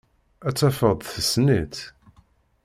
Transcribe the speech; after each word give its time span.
Ad 0.47 0.55
tafeḍ 0.55 0.99
tessen-itt. 1.01 1.79